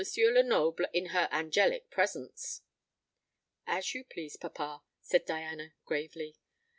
Lenoble 0.17 0.85
in 0.93 1.09
her 1.13 1.29
angelic 1.31 1.91
presence." 1.91 2.63
"As 3.67 3.93
you 3.93 4.03
please, 4.03 4.35
papa," 4.35 4.81
said 4.99 5.25
Diana 5.27 5.75
gravely. 5.85 6.37